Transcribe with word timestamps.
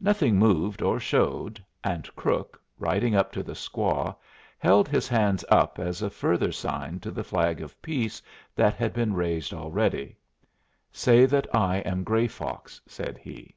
Nothing 0.00 0.40
moved 0.40 0.82
or 0.82 0.98
showed, 0.98 1.64
and 1.84 2.10
Crook, 2.16 2.60
riding 2.80 3.14
up 3.14 3.30
to 3.30 3.44
the 3.44 3.52
squaw, 3.52 4.16
held 4.58 4.88
his 4.88 5.06
hand 5.06 5.44
up 5.50 5.78
as 5.78 6.02
a 6.02 6.10
further 6.10 6.50
sign 6.50 6.98
to 6.98 7.12
the 7.12 7.22
flag 7.22 7.60
of 7.60 7.80
peace 7.80 8.20
that 8.56 8.74
had 8.74 8.92
been 8.92 9.14
raised 9.14 9.54
already. 9.54 10.16
"Say 10.90 11.26
that 11.26 11.46
I 11.54 11.76
am 11.76 12.02
Gray 12.02 12.26
Fox," 12.26 12.80
said 12.88 13.18
he. 13.18 13.54